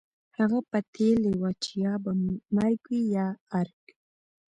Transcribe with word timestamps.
هغه 0.37 0.59
پتېيلې 0.71 1.33
وه 1.41 1.51
چې 1.63 1.71
يا 1.83 1.93
به 2.03 2.11
مرګ 2.55 2.79
وي 2.89 3.01
يا 3.15 3.27
ارګ. 3.59 3.83